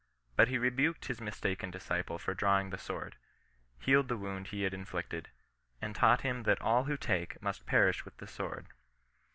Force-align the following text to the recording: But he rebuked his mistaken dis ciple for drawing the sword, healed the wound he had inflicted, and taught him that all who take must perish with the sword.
But 0.35 0.47
he 0.47 0.57
rebuked 0.57 1.05
his 1.05 1.21
mistaken 1.21 1.69
dis 1.69 1.87
ciple 1.87 2.19
for 2.19 2.33
drawing 2.33 2.71
the 2.71 2.79
sword, 2.79 3.17
healed 3.77 4.07
the 4.07 4.17
wound 4.17 4.47
he 4.47 4.63
had 4.63 4.73
inflicted, 4.73 5.29
and 5.79 5.95
taught 5.95 6.21
him 6.21 6.41
that 6.41 6.59
all 6.59 6.85
who 6.85 6.97
take 6.97 7.39
must 7.39 7.67
perish 7.67 8.03
with 8.03 8.17
the 8.17 8.25
sword. 8.25 8.69